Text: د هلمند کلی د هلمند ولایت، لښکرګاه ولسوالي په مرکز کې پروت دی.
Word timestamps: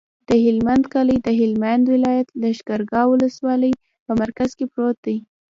د 0.29 0.31
هلمند 0.45 0.83
کلی 0.93 1.17
د 1.23 1.29
هلمند 1.39 1.83
ولایت، 1.93 2.27
لښکرګاه 2.41 3.07
ولسوالي 3.09 3.71
په 4.05 4.11
مرکز 4.21 4.49
کې 4.57 4.65
پروت 4.73 4.97
دی. 5.05 5.17